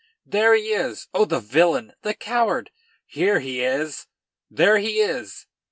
"There 0.25 0.55
he 0.55 0.73
is! 0.73 1.07
oh, 1.13 1.25
the 1.25 1.39
villain! 1.39 1.93
the 2.01 2.15
coward! 2.15 2.71
Here 3.05 3.39
he 3.39 3.61
is! 3.63 4.07
There 4.49 4.79
he 4.79 4.99
is!" 4.99 5.45